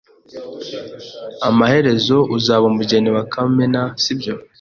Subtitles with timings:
[1.49, 4.33] Amaherezo uzaba umugeni wa Kamena, sibyo?